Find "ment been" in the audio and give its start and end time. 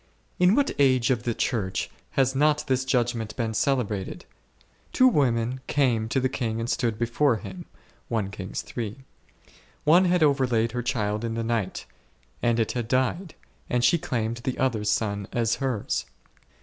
3.13-3.53